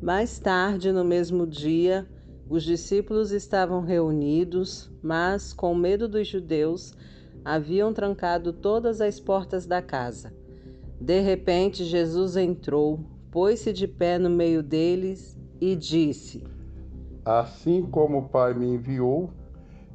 [0.00, 2.08] Mais tarde, no mesmo dia,
[2.48, 6.94] os discípulos estavam reunidos, mas, com medo dos judeus,
[7.44, 10.32] haviam trancado todas as portas da casa.
[10.98, 13.00] De repente, Jesus entrou,
[13.30, 16.42] pôs-se de pé no meio deles e disse:
[17.24, 19.30] Assim como o Pai me enviou,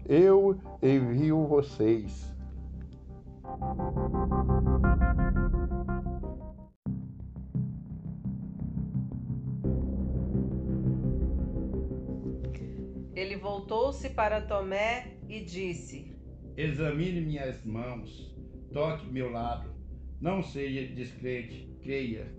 [0.08, 2.32] eu envio vocês.
[13.16, 16.14] Ele voltou-se para Tomé e disse:
[16.58, 18.36] Examine minhas mãos,
[18.74, 19.74] toque meu lado,
[20.20, 22.30] não seja descrente, creia.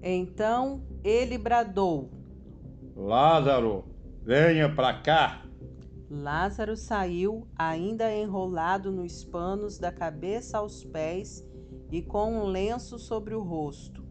[0.00, 2.12] Então ele bradou:
[2.94, 3.84] Lázaro,
[4.24, 5.42] venha para cá.
[6.14, 11.42] Lázaro saiu, ainda enrolado nos panos da cabeça aos pés
[11.90, 14.04] e com um lenço sobre o rosto.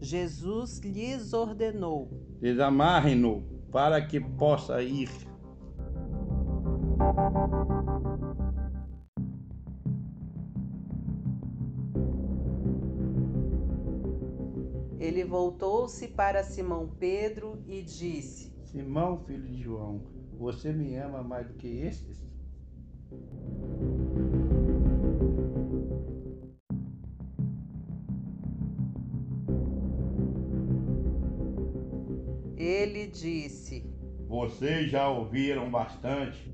[0.00, 5.08] Jesus lhes ordenou: Desamarrem-no para que possa ir.
[14.98, 20.02] Ele voltou-se para Simão Pedro e disse: Simão, filho de João,
[20.36, 22.24] você me ama mais do que estes?
[32.56, 33.84] Ele disse:
[34.28, 36.52] Vocês já ouviram bastante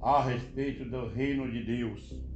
[0.00, 2.31] a respeito do reino de Deus.